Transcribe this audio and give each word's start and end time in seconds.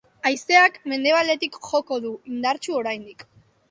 Haizeak 0.29 0.79
mendebaldetik 0.93 1.61
joko 1.69 2.03
du, 2.09 2.17
indartsu 2.35 2.79
oraindik. 2.85 3.33